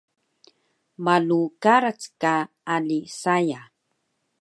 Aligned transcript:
Malu 1.05 1.41
karac 1.63 2.01
ka 2.21 2.33
ali 2.75 2.99
saya 3.21 3.61